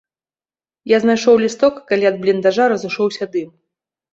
[0.91, 3.49] Я знайшоў лісток, калі ад бліндажа разышоўся дым.